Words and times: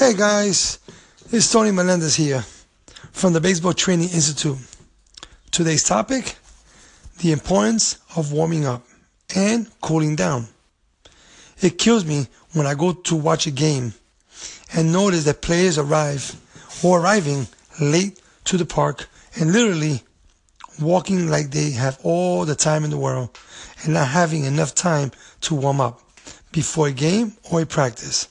Hey 0.00 0.14
guys, 0.14 0.78
it's 1.30 1.52
Tony 1.52 1.72
Melendez 1.72 2.14
here 2.14 2.40
from 3.12 3.34
the 3.34 3.40
Baseball 3.42 3.74
Training 3.74 4.08
Institute. 4.08 4.56
Today's 5.50 5.84
topic 5.84 6.36
the 7.18 7.32
importance 7.32 7.98
of 8.16 8.32
warming 8.32 8.64
up 8.64 8.82
and 9.36 9.70
cooling 9.82 10.16
down. 10.16 10.48
It 11.60 11.76
kills 11.76 12.06
me 12.06 12.28
when 12.54 12.66
I 12.66 12.72
go 12.72 12.94
to 12.94 13.14
watch 13.14 13.46
a 13.46 13.50
game 13.50 13.92
and 14.72 14.90
notice 14.90 15.24
that 15.24 15.42
players 15.42 15.76
arrive 15.76 16.34
or 16.82 17.02
arriving 17.02 17.46
late 17.78 18.22
to 18.46 18.56
the 18.56 18.64
park 18.64 19.06
and 19.38 19.52
literally 19.52 20.02
walking 20.80 21.28
like 21.28 21.50
they 21.50 21.72
have 21.72 21.98
all 22.02 22.46
the 22.46 22.54
time 22.54 22.84
in 22.84 22.90
the 22.90 22.96
world 22.96 23.38
and 23.84 23.92
not 23.92 24.08
having 24.08 24.44
enough 24.44 24.74
time 24.74 25.12
to 25.42 25.54
warm 25.54 25.78
up 25.78 26.00
before 26.52 26.88
a 26.88 26.92
game 26.92 27.34
or 27.52 27.60
a 27.60 27.66
practice. 27.66 28.28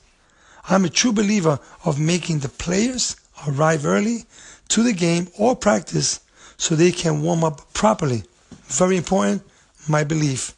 I'm 0.70 0.86
a 0.86 0.90
true 0.90 1.12
believer 1.12 1.60
of 1.84 2.00
making 2.00 2.40
the 2.40 2.50
players 2.50 3.16
arrive 3.48 3.86
early 3.86 4.26
to 4.70 4.84
the 4.84 4.94
game 4.94 5.28
or 5.38 5.56
practice 5.56 6.20
so 6.58 6.76
they 6.76 6.92
can 6.92 7.24
warm 7.24 7.44
up 7.44 7.74
properly. 7.74 8.24
Very 8.68 8.98
important, 8.98 9.42
my 9.88 10.04
belief. 10.04 10.54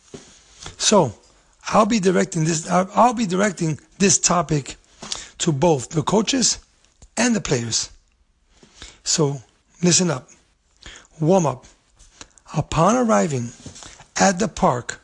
So, 0.78 1.14
I'll 1.70 1.86
be 1.86 2.02
directing 2.02 2.44
this 2.44 2.70
I'll 2.70 3.14
be 3.14 3.26
directing 3.26 3.80
this 4.00 4.20
topic 4.20 4.76
to 5.38 5.54
both 5.54 5.90
the 5.90 6.04
coaches 6.04 6.60
and 7.16 7.34
the 7.34 7.42
players. 7.42 7.90
So, 9.04 9.42
listen 9.82 10.12
up. 10.12 10.28
Warm 11.22 11.46
up. 11.46 11.66
Upon 12.54 12.98
arriving 12.98 13.52
at 14.18 14.40
the 14.40 14.50
park 14.50 15.00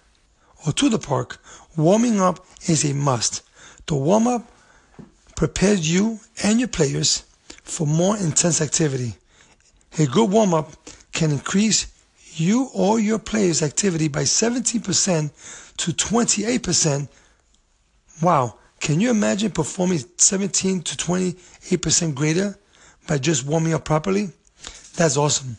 or 0.66 0.73
to 0.73 0.89
the 0.89 0.99
park, 0.99 1.39
warming 1.77 2.19
up 2.19 2.45
is 2.67 2.83
a 2.83 2.94
must. 2.94 3.41
The 3.85 3.95
warm 3.95 4.27
up 4.27 4.44
prepares 5.37 5.89
you 5.89 6.19
and 6.43 6.59
your 6.59 6.67
players 6.67 7.23
for 7.63 7.85
more 7.85 8.17
intense 8.17 8.59
activity. 8.59 9.15
A 9.99 10.07
good 10.07 10.31
warm 10.31 10.53
up 10.53 10.71
can 11.13 11.31
increase 11.31 11.88
you 12.33 12.69
or 12.73 12.99
your 12.99 13.19
players' 13.19 13.61
activity 13.61 14.07
by 14.07 14.23
17% 14.23 15.77
to 15.77 15.91
28%. 15.91 17.07
Wow, 18.21 18.57
can 18.79 18.99
you 18.99 19.11
imagine 19.11 19.52
performing 19.52 19.99
17 20.17 20.81
to 20.81 20.97
28% 20.97 22.16
greater 22.16 22.57
by 23.07 23.19
just 23.19 23.45
warming 23.45 23.75
up 23.75 23.85
properly? 23.85 24.29
That's 24.95 25.17
awesome. 25.17 25.57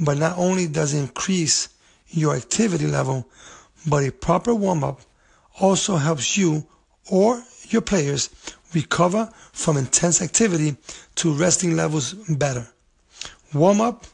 But 0.00 0.16
not 0.16 0.38
only 0.38 0.66
does 0.66 0.94
it 0.94 0.98
increase 0.98 1.68
your 2.08 2.34
activity 2.34 2.86
level, 2.86 3.28
but 3.86 4.02
a 4.02 4.10
proper 4.10 4.54
warm 4.54 4.82
up 4.82 5.02
also 5.60 5.96
helps 5.96 6.38
you 6.38 6.66
or 7.10 7.42
your 7.68 7.82
players 7.82 8.30
recover 8.74 9.30
from 9.52 9.76
intense 9.76 10.22
activity 10.22 10.76
to 11.16 11.32
resting 11.32 11.76
levels 11.76 12.14
better. 12.14 12.66
Warm 13.52 13.80
up 13.80 14.06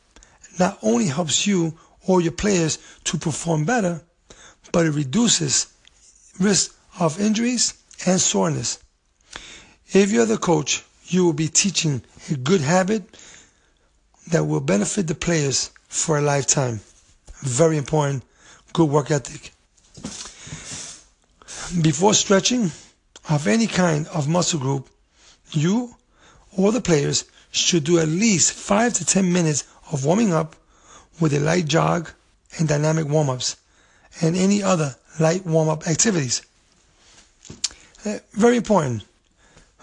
not 0.59 0.79
only 0.83 1.07
helps 1.07 1.47
you 1.47 1.75
or 2.07 2.21
your 2.21 2.33
players 2.33 2.79
to 3.05 3.19
perform 3.19 3.65
better, 3.65 4.01
but 4.73 4.87
it 4.87 4.91
reduces 4.91 5.67
risk 6.41 6.75
of 6.99 7.21
injuries 7.21 7.75
and 8.07 8.21
soreness. 8.21 8.79
If 9.93 10.11
you're 10.11 10.27
the 10.27 10.39
coach, 10.39 10.85
you 11.07 11.25
will 11.25 11.33
be 11.33 11.49
teaching 11.49 12.03
a 12.31 12.37
good 12.37 12.61
habit 12.61 13.03
that 14.29 14.45
will 14.45 14.61
benefit 14.61 15.07
the 15.07 15.15
players 15.15 15.71
for 15.89 16.19
a 16.19 16.23
lifetime. 16.23 16.81
Very 17.41 17.77
important. 17.77 18.25
Good 18.73 18.89
work 18.89 19.11
ethic. 19.11 19.53
Before 21.83 22.15
stretching 22.15 22.71
of 23.29 23.47
any 23.47 23.67
kind 23.67 24.07
of 24.09 24.29
muscle 24.29 24.61
group, 24.61 24.89
you 25.51 25.97
or 26.57 26.73
the 26.73 26.81
players 26.81 27.25
should 27.51 27.85
do 27.85 27.99
at 27.99 28.09
least 28.09 28.53
5 28.53 28.95
to 28.95 29.05
10 29.05 29.33
minutes 29.33 29.65
of 29.93 30.05
warming 30.05 30.33
up 30.33 30.57
with 31.21 31.33
a 31.33 31.41
light 31.41 31.67
jog 31.67 32.11
and 32.59 32.69
dynamic 32.69 33.09
warm 33.09 33.31
ups 33.31 33.57
and 34.21 34.37
any 34.37 34.63
other 34.63 34.97
light 35.19 35.45
warm 35.47 35.69
up 35.69 35.87
activities. 35.87 36.43
Uh, 38.05 38.19
very 38.33 38.57
important. 38.57 39.05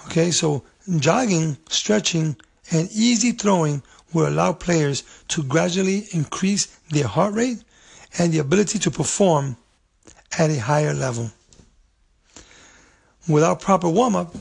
Okay, 0.08 0.32
so 0.32 0.64
jogging, 1.00 1.58
stretching, 1.70 2.36
and 2.72 2.90
easy 2.92 3.32
throwing 3.32 3.82
will 4.14 4.28
allow 4.28 4.54
players 4.54 5.04
to 5.28 5.44
gradually 5.44 6.08
increase 6.12 6.66
their 6.90 7.08
heart 7.08 7.34
rate 7.34 7.64
and 8.18 8.32
the 8.32 8.40
ability 8.40 8.80
to 8.80 8.92
perform 8.92 9.58
at 10.38 10.50
a 10.50 10.58
higher 10.60 10.94
level. 10.94 11.32
Without 13.28 13.62
proper 13.62 13.90
warm 13.90 14.16
up, 14.16 14.36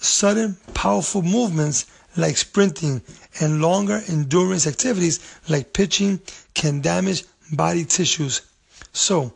sudden, 0.00 0.56
powerful 0.74 1.22
movements 1.22 1.86
like 2.16 2.36
sprinting 2.36 3.02
and 3.40 3.62
longer 3.62 4.02
endurance 4.08 4.66
activities 4.66 5.20
like 5.48 5.72
pitching 5.72 6.20
can 6.54 6.80
damage 6.80 7.24
body 7.52 7.84
tissues. 7.84 8.42
So, 8.92 9.32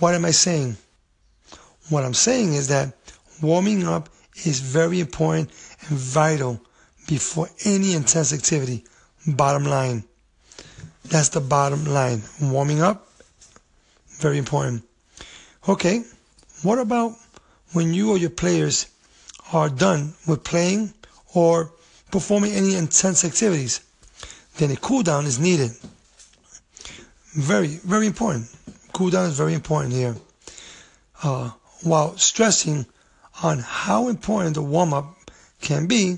what 0.00 0.14
am 0.14 0.24
I 0.24 0.30
saying? 0.30 0.76
What 1.90 2.04
I'm 2.04 2.14
saying 2.14 2.54
is 2.54 2.68
that 2.68 2.94
warming 3.42 3.86
up 3.86 4.08
is 4.44 4.60
very 4.60 5.00
important 5.00 5.50
and 5.80 5.98
vital 5.98 6.60
before 7.06 7.48
any 7.64 7.92
intense 7.92 8.32
activity. 8.32 8.84
Bottom 9.26 9.64
line. 9.64 10.04
That's 11.04 11.28
the 11.28 11.40
bottom 11.40 11.84
line. 11.84 12.22
Warming 12.40 12.80
up, 12.80 13.06
very 14.18 14.38
important. 14.38 14.82
Okay, 15.68 16.02
what 16.62 16.78
about 16.78 17.12
when 17.74 17.92
you 17.92 18.10
or 18.10 18.18
your 18.18 18.30
players 18.30 18.86
are 19.52 19.68
done 19.68 20.14
with 20.26 20.42
playing 20.44 20.94
or 21.34 21.70
performing 22.10 22.52
any 22.52 22.76
intense 22.76 23.24
activities? 23.24 23.80
Then 24.56 24.70
a 24.70 24.76
cool 24.76 25.02
down 25.02 25.26
is 25.26 25.38
needed. 25.38 25.72
Very, 27.34 27.66
very 27.84 28.06
important. 28.06 28.48
Cool 28.92 29.10
down 29.10 29.26
is 29.28 29.36
very 29.36 29.54
important 29.54 29.92
here. 29.92 30.14
Uh, 31.22 31.50
while 31.82 32.16
stressing 32.16 32.86
on 33.42 33.58
how 33.58 34.08
important 34.08 34.54
the 34.54 34.62
warm 34.62 34.94
up 34.94 35.16
can 35.60 35.86
be, 35.86 36.16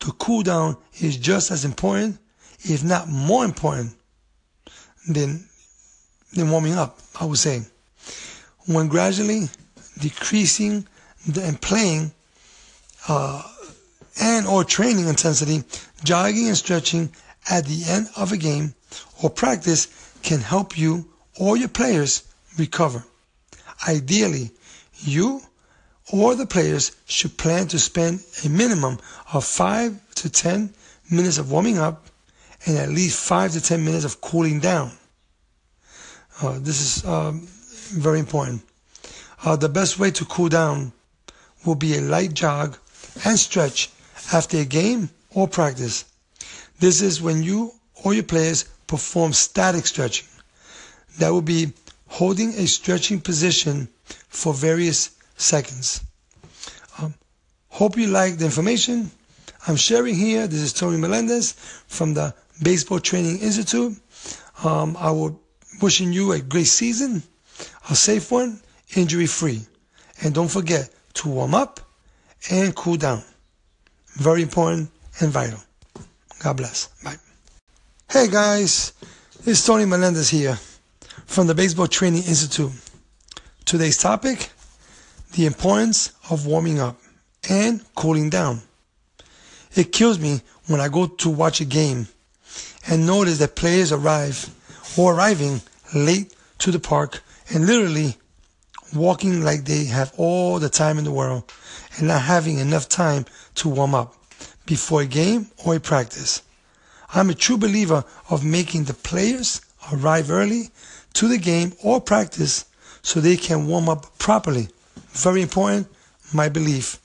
the 0.00 0.12
cool 0.18 0.42
down 0.42 0.76
is 1.00 1.18
just 1.18 1.50
as 1.50 1.64
important, 1.66 2.18
if 2.60 2.82
not 2.82 3.08
more 3.08 3.44
important, 3.44 3.94
than, 5.06 5.44
than 6.32 6.50
warming 6.50 6.74
up, 6.74 6.98
I 7.20 7.26
would 7.26 7.38
say. 7.38 7.62
When 8.66 8.88
gradually 8.88 9.48
decreasing 10.00 10.86
the, 11.26 11.44
and 11.44 11.60
playing 11.60 12.12
uh, 13.08 13.42
and 14.20 14.46
or 14.46 14.64
training 14.64 15.08
intensity, 15.08 15.62
jogging 16.04 16.48
and 16.48 16.56
stretching 16.56 17.10
at 17.50 17.64
the 17.66 17.84
end 17.88 18.08
of 18.16 18.32
a 18.32 18.36
game 18.36 18.74
or 19.22 19.30
practice 19.30 19.88
can 20.22 20.40
help 20.40 20.76
you 20.76 21.08
or 21.38 21.56
your 21.56 21.68
players 21.68 22.22
recover. 22.58 23.04
Ideally, 23.86 24.50
you 24.98 25.40
or 26.12 26.34
the 26.34 26.46
players 26.46 26.96
should 27.06 27.36
plan 27.36 27.68
to 27.68 27.78
spend 27.78 28.24
a 28.44 28.48
minimum 28.48 28.98
of 29.32 29.44
5 29.44 30.14
to 30.16 30.30
10 30.30 30.72
minutes 31.10 31.38
of 31.38 31.50
warming 31.50 31.78
up 31.78 32.06
and 32.66 32.76
at 32.76 32.88
least 32.88 33.24
5 33.24 33.52
to 33.52 33.60
10 33.60 33.84
minutes 33.84 34.04
of 34.04 34.20
cooling 34.20 34.60
down. 34.60 34.90
Uh, 36.42 36.58
this 36.60 36.80
is 36.80 37.04
um, 37.04 37.46
very 37.92 38.18
important. 38.18 38.62
Uh, 39.44 39.56
the 39.56 39.68
best 39.68 39.98
way 39.98 40.10
to 40.10 40.24
cool 40.24 40.48
down 40.48 40.92
will 41.64 41.74
be 41.74 41.96
a 41.96 42.00
light 42.00 42.34
jog 42.34 42.76
and 43.24 43.38
stretch 43.38 43.90
after 44.32 44.58
a 44.58 44.64
game 44.64 45.10
or 45.30 45.46
practice. 45.46 46.04
This 46.80 47.00
is 47.00 47.22
when 47.22 47.42
you 47.42 47.72
or 48.04 48.14
your 48.14 48.24
players 48.24 48.64
perform 48.86 49.32
static 49.32 49.86
stretching. 49.86 50.28
That 51.18 51.30
will 51.30 51.42
be 51.42 51.72
holding 52.06 52.50
a 52.54 52.66
stretching 52.66 53.20
position 53.20 53.88
for 54.28 54.54
various 54.54 55.10
seconds. 55.36 56.00
Um, 56.98 57.14
hope 57.68 57.96
you 57.96 58.06
like 58.06 58.38
the 58.38 58.44
information 58.44 59.10
I'm 59.66 59.76
sharing 59.76 60.14
here. 60.14 60.46
This 60.46 60.60
is 60.60 60.72
Tony 60.72 60.96
Melendez 60.96 61.52
from 61.88 62.14
the 62.14 62.34
Baseball 62.62 63.00
Training 63.00 63.38
Institute. 63.40 63.96
Um, 64.64 64.96
I 64.98 65.10
will 65.10 65.40
wishing 65.80 66.12
you 66.12 66.32
a 66.32 66.40
great 66.40 66.66
season, 66.66 67.22
a 67.90 67.94
safe 67.94 68.30
one, 68.30 68.60
injury 68.96 69.26
free. 69.26 69.62
And 70.22 70.34
don't 70.34 70.50
forget 70.50 70.90
to 71.14 71.28
warm 71.28 71.54
up 71.54 71.80
and 72.50 72.74
cool 72.74 72.96
down. 72.96 73.22
Very 74.14 74.42
important 74.42 74.90
and 75.20 75.30
vital. 75.30 75.60
God 76.42 76.56
bless. 76.56 76.88
Bye. 77.02 77.16
Hey 78.10 78.28
guys, 78.28 78.92
it's 79.44 79.64
Tony 79.66 79.84
Melendez 79.84 80.30
here 80.30 80.58
from 81.26 81.46
the 81.46 81.54
Baseball 81.54 81.86
Training 81.86 82.22
Institute. 82.24 82.72
Today's 83.64 83.98
topic 83.98 84.50
the 85.32 85.46
importance 85.46 86.12
of 86.30 86.46
warming 86.46 86.80
up 86.80 86.98
and 87.48 87.82
cooling 87.94 88.30
down. 88.30 88.62
It 89.74 89.92
kills 89.92 90.18
me 90.18 90.40
when 90.66 90.80
I 90.80 90.88
go 90.88 91.06
to 91.06 91.30
watch 91.30 91.60
a 91.60 91.64
game 91.64 92.08
and 92.88 93.06
notice 93.06 93.38
that 93.38 93.56
players 93.56 93.92
arrive 93.92 94.50
or 94.96 95.14
arriving 95.14 95.60
late 95.94 96.34
to 96.58 96.70
the 96.70 96.78
park 96.80 97.22
and 97.50 97.66
literally 97.66 98.16
walking 98.94 99.42
like 99.42 99.64
they 99.64 99.84
have 99.84 100.12
all 100.16 100.58
the 100.58 100.68
time 100.68 100.98
in 100.98 101.04
the 101.04 101.12
world 101.12 101.52
and 101.96 102.08
not 102.08 102.22
having 102.22 102.58
enough 102.58 102.88
time 102.88 103.26
to 103.56 103.68
warm 103.68 103.94
up 103.94 104.14
before 104.66 105.02
a 105.02 105.06
game 105.06 105.48
or 105.64 105.76
a 105.76 105.80
practice. 105.80 106.42
I'm 107.14 107.30
a 107.30 107.34
true 107.34 107.56
believer 107.56 108.04
of 108.28 108.44
making 108.44 108.84
the 108.84 108.94
players 108.94 109.60
arrive 109.92 110.30
early 110.30 110.70
to 111.14 111.28
the 111.28 111.38
game 111.38 111.72
or 111.82 112.00
practice 112.00 112.66
so 113.02 113.20
they 113.20 113.36
can 113.36 113.66
warm 113.66 113.88
up 113.88 114.18
properly. 114.18 114.68
Very 115.12 115.42
important, 115.42 115.88
my 116.32 116.48
belief. 116.48 116.98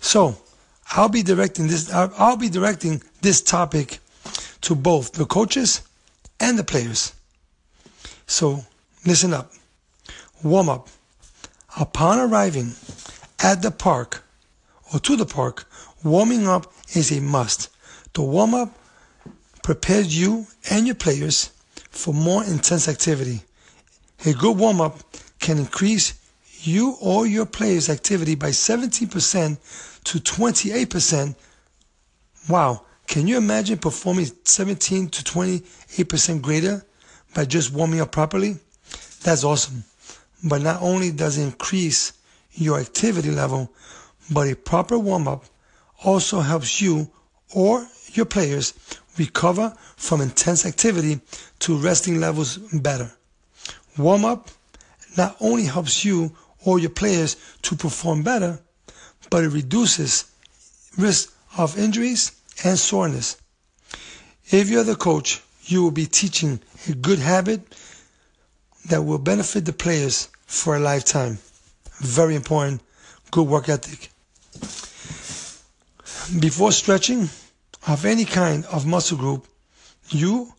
So, 0.00 0.36
I'll 0.92 1.10
be 1.10 1.22
directing 1.22 1.68
this 1.68 1.92
I'll 1.92 2.36
be 2.36 2.48
directing 2.48 3.02
this 3.20 3.42
topic 3.42 3.98
to 4.62 4.74
both 4.74 5.12
the 5.12 5.26
coaches 5.26 5.82
and 6.40 6.58
the 6.58 6.64
players. 6.64 7.12
So, 8.26 8.64
listen 9.04 9.34
up. 9.34 9.52
Warm 10.42 10.68
up. 10.68 10.88
Upon 11.78 12.18
arriving 12.18 12.74
at 13.38 13.62
the 13.62 13.70
park 13.70 14.24
or 14.92 14.98
to 14.98 15.14
the 15.14 15.26
park, 15.26 15.64
warming 16.02 16.48
up 16.48 16.72
is 16.94 17.12
a 17.12 17.20
must. 17.20 17.68
The 18.14 18.22
warm 18.22 18.52
up 18.52 18.76
prepares 19.62 20.18
you 20.18 20.48
and 20.70 20.86
your 20.86 20.96
players 20.96 21.50
for 21.90 22.12
more 22.12 22.42
intense 22.42 22.88
activity. 22.88 23.42
A 24.26 24.32
good 24.32 24.56
warm 24.56 24.80
up 24.80 24.98
can 25.38 25.58
increase 25.58 26.14
you 26.62 26.96
or 27.00 27.28
your 27.28 27.46
players' 27.46 27.88
activity 27.88 28.34
by 28.34 28.48
17% 28.48 30.02
to 30.02 30.18
28%. 30.18 31.36
Wow, 32.48 32.82
can 33.06 33.28
you 33.28 33.36
imagine 33.36 33.78
performing 33.78 34.26
17 34.42 35.10
to 35.10 35.22
28% 35.22 36.42
greater 36.42 36.84
by 37.34 37.44
just 37.44 37.72
warming 37.72 38.00
up 38.00 38.10
properly? 38.10 38.56
That's 39.22 39.44
awesome. 39.44 39.84
But 40.42 40.62
not 40.62 40.80
only 40.82 41.10
does 41.10 41.36
it 41.38 41.42
increase 41.42 42.12
your 42.52 42.78
activity 42.78 43.30
level, 43.30 43.72
but 44.30 44.48
a 44.48 44.54
proper 44.54 44.98
warm 44.98 45.26
up 45.26 45.44
also 46.04 46.40
helps 46.40 46.80
you 46.80 47.10
or 47.54 47.86
your 48.12 48.26
players 48.26 48.74
recover 49.16 49.74
from 49.96 50.20
intense 50.20 50.64
activity 50.64 51.20
to 51.60 51.76
resting 51.76 52.20
levels 52.20 52.58
better. 52.58 53.10
Warm 53.96 54.24
up 54.24 54.50
not 55.16 55.36
only 55.40 55.64
helps 55.64 56.04
you 56.04 56.36
or 56.64 56.78
your 56.78 56.90
players 56.90 57.36
to 57.62 57.74
perform 57.74 58.22
better, 58.22 58.60
but 59.30 59.44
it 59.44 59.48
reduces 59.48 60.24
risk 60.96 61.32
of 61.56 61.78
injuries 61.78 62.32
and 62.64 62.78
soreness. 62.78 63.36
If 64.50 64.70
you're 64.70 64.84
the 64.84 64.96
coach, 64.96 65.42
you 65.64 65.82
will 65.82 65.90
be 65.90 66.06
teaching 66.06 66.60
a 66.88 66.92
good 66.92 67.18
habit 67.18 67.60
that 68.88 69.02
will 69.02 69.18
benefit 69.18 69.64
the 69.64 69.72
players 69.72 70.28
for 70.46 70.76
a 70.76 70.80
lifetime. 70.80 71.38
Very 71.98 72.34
important. 72.34 72.80
Good 73.30 73.46
work 73.46 73.68
ethic. 73.68 74.10
Before 76.40 76.72
stretching 76.72 77.28
of 77.86 78.04
any 78.04 78.24
kind 78.24 78.64
of 78.66 78.86
muscle 78.86 79.18
group, 79.18 79.46
you 80.10 80.52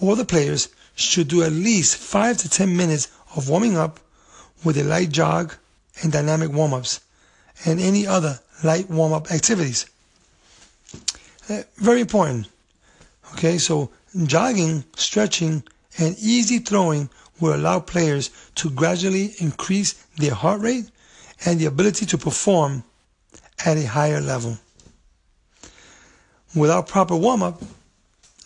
or 0.00 0.16
the 0.16 0.24
players 0.24 0.68
should 0.94 1.28
do 1.28 1.42
at 1.42 1.52
least 1.52 1.96
5 1.96 2.38
to 2.38 2.48
10 2.48 2.76
minutes 2.76 3.08
of 3.36 3.48
warming 3.48 3.76
up 3.76 4.00
with 4.62 4.76
a 4.78 4.84
light 4.84 5.10
jog 5.10 5.54
and 6.02 6.12
dynamic 6.12 6.52
warm-ups 6.52 7.00
and 7.64 7.80
any 7.80 8.06
other 8.06 8.40
light 8.62 8.88
warm-up 8.90 9.30
activities. 9.32 9.86
Uh, 11.48 11.62
very 11.76 12.00
important. 12.00 12.48
Okay, 13.32 13.58
so 13.58 13.90
jogging, 14.24 14.84
stretching, 14.96 15.62
and 15.98 16.16
easy 16.18 16.58
throwing 16.58 17.08
will 17.40 17.54
allow 17.54 17.80
players 17.80 18.30
to 18.56 18.70
gradually 18.70 19.34
increase 19.38 19.92
their 20.16 20.34
heart 20.34 20.60
rate 20.60 20.90
and 21.44 21.58
the 21.60 21.66
ability 21.66 22.06
to 22.06 22.18
perform 22.18 22.84
at 23.64 23.76
a 23.76 23.86
higher 23.86 24.20
level. 24.20 24.58
Without 26.54 26.86
proper 26.86 27.16
warm 27.16 27.42
up, 27.42 27.60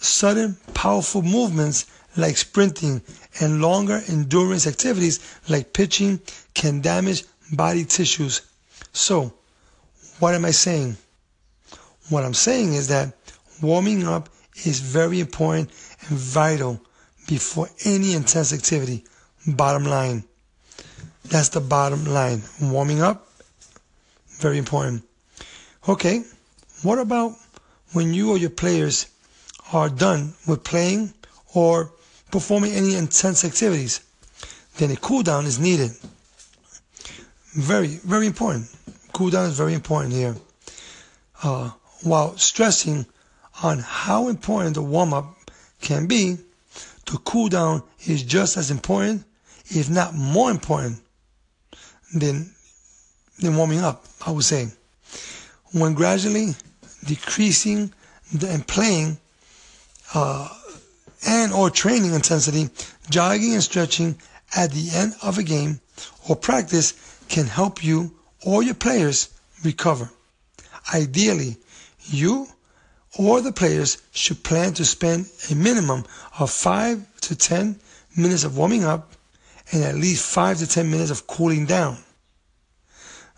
sudden, 0.00 0.56
powerful 0.74 1.22
movements 1.22 1.86
like 2.16 2.36
sprinting 2.36 3.02
and 3.40 3.60
longer 3.60 4.02
endurance 4.08 4.66
activities 4.66 5.20
like 5.48 5.72
pitching 5.72 6.20
can 6.54 6.80
damage 6.80 7.24
body 7.52 7.84
tissues. 7.84 8.42
So, 8.92 9.32
what 10.18 10.34
am 10.34 10.44
I 10.44 10.50
saying? 10.50 10.96
What 12.08 12.24
I'm 12.24 12.34
saying 12.34 12.74
is 12.74 12.88
that 12.88 13.12
warming 13.62 14.06
up 14.06 14.28
is 14.64 14.80
very 14.80 15.20
important 15.20 15.70
and 16.08 16.18
vital 16.18 16.80
before 17.28 17.68
any 17.84 18.14
intense 18.14 18.52
activity. 18.52 19.04
Bottom 19.46 19.84
line. 19.84 20.24
That's 21.26 21.50
the 21.50 21.60
bottom 21.60 22.04
line. 22.06 22.42
Warming 22.60 23.02
up, 23.02 23.28
very 24.38 24.58
important. 24.58 25.04
Okay, 25.88 26.24
what 26.82 26.98
about 26.98 27.34
when 27.92 28.12
you 28.14 28.30
or 28.30 28.38
your 28.38 28.50
players 28.50 29.06
are 29.72 29.88
done 29.90 30.34
with 30.46 30.64
playing 30.64 31.12
or 31.54 31.92
performing 32.30 32.72
any 32.72 32.94
intense 32.94 33.44
activities? 33.44 34.00
Then 34.78 34.90
a 34.90 34.96
cool 34.96 35.22
down 35.22 35.44
is 35.44 35.58
needed. 35.58 35.90
Very, 37.52 37.88
very 38.04 38.26
important. 38.26 38.68
Cool 39.12 39.30
down 39.30 39.50
is 39.50 39.56
very 39.56 39.74
important 39.74 40.14
here. 40.14 40.36
Uh, 41.42 41.70
while 42.02 42.36
stressing 42.36 43.06
on 43.62 43.80
how 43.80 44.28
important 44.28 44.74
the 44.74 44.82
warm 44.82 45.12
up 45.12 45.36
can 45.80 46.06
be, 46.06 46.38
the 47.06 47.18
cool 47.18 47.48
down 47.48 47.82
is 48.06 48.22
just 48.22 48.56
as 48.56 48.70
important, 48.70 49.24
if 49.66 49.88
not 49.88 50.14
more 50.14 50.50
important, 50.50 51.00
than, 52.14 52.52
than 53.38 53.56
warming 53.56 53.80
up, 53.80 54.04
I 54.26 54.30
would 54.30 54.44
say. 54.44 54.68
When 55.72 55.94
gradually 55.94 56.54
decreasing 57.04 57.92
the, 58.32 58.50
and 58.50 58.66
playing 58.66 59.18
uh, 60.14 60.48
and 61.26 61.52
or 61.52 61.70
training 61.70 62.14
intensity, 62.14 62.70
jogging 63.10 63.54
and 63.54 63.62
stretching 63.62 64.16
at 64.56 64.70
the 64.70 64.90
end 64.94 65.14
of 65.22 65.38
a 65.38 65.42
game 65.42 65.80
or 66.28 66.36
practice 66.36 66.94
can 67.28 67.46
help 67.46 67.84
you 67.84 68.14
or 68.44 68.62
your 68.62 68.74
players 68.74 69.28
recover. 69.64 70.10
Ideally, 70.94 71.56
you 72.06 72.46
or 73.16 73.40
the 73.40 73.52
players 73.52 73.98
should 74.12 74.42
plan 74.42 74.74
to 74.74 74.84
spend 74.84 75.30
a 75.50 75.54
minimum 75.54 76.04
of 76.38 76.50
5 76.50 77.20
to 77.22 77.36
10 77.36 77.78
minutes 78.16 78.44
of 78.44 78.56
warming 78.56 78.84
up 78.84 79.12
and 79.72 79.84
at 79.84 79.94
least 79.94 80.24
5 80.32 80.58
to 80.58 80.66
10 80.66 80.90
minutes 80.90 81.10
of 81.10 81.26
cooling 81.26 81.66
down. 81.66 81.98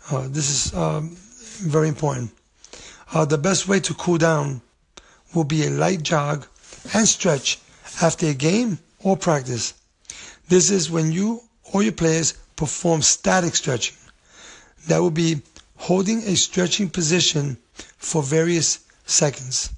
Uh, 0.09 0.27
this 0.27 0.49
is 0.49 0.73
um, 0.73 1.15
very 1.61 1.87
important. 1.87 2.31
Uh, 3.13 3.25
the 3.25 3.37
best 3.37 3.67
way 3.67 3.79
to 3.79 3.93
cool 3.93 4.17
down 4.17 4.61
will 5.33 5.43
be 5.43 5.65
a 5.65 5.69
light 5.69 6.03
jog 6.03 6.45
and 6.93 7.07
stretch 7.07 7.59
after 8.01 8.27
a 8.27 8.33
game 8.33 8.79
or 8.99 9.15
practice. 9.15 9.73
This 10.47 10.69
is 10.69 10.89
when 10.89 11.11
you 11.11 11.41
or 11.73 11.83
your 11.83 11.93
players 11.93 12.33
perform 12.55 13.01
static 13.01 13.55
stretching. 13.55 13.97
That 14.87 14.99
will 14.99 15.11
be 15.11 15.41
holding 15.77 16.19
a 16.23 16.35
stretching 16.35 16.89
position 16.89 17.57
for 17.97 18.21
various 18.21 18.79
seconds. 19.11 19.71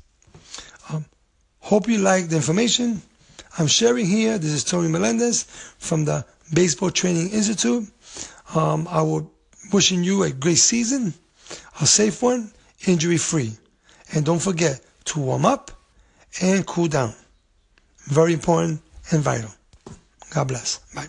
Um, 0.90 1.06
hope 1.60 1.88
you 1.88 1.98
like 1.98 2.30
the 2.30 2.36
information 2.36 3.02
I'm 3.58 3.68
sharing 3.68 4.06
here. 4.06 4.38
This 4.38 4.52
is 4.52 4.64
Tony 4.64 4.90
Melendez 4.90 5.44
from 5.78 6.06
the 6.06 6.26
Baseball 6.54 6.90
Training 6.90 7.30
Institute. 7.30 7.88
Um, 8.56 8.88
I 8.90 9.02
will 9.02 9.32
wishing 9.72 10.04
you 10.04 10.24
a 10.24 10.32
great 10.32 10.58
season, 10.58 11.14
a 11.80 11.86
safe 11.86 12.22
one, 12.22 12.52
injury 12.88 13.18
free. 13.18 13.52
And 14.14 14.26
don't 14.26 14.42
forget 14.42 14.82
to 15.06 15.20
warm 15.20 15.46
up 15.46 15.72
and 16.42 16.66
cool 16.66 16.88
down. 16.88 17.14
Very 18.06 18.34
important 18.34 18.82
and 19.12 19.22
vital. 19.22 19.52
God 20.32 20.48
bless. 20.48 20.80
Bye. 20.96 21.08